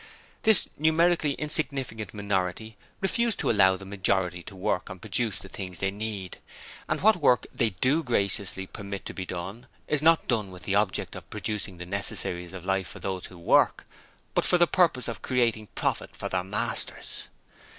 [0.41, 5.77] This numerically insignificant minority refused to allow the majority to work and produce the things
[5.77, 6.39] they need;
[6.89, 10.73] and what work they do graciously permit to be done is not done with the
[10.73, 13.85] object of producing the necessaries of life for those who work,
[14.33, 17.27] but for the purpose of creating profit for their masters.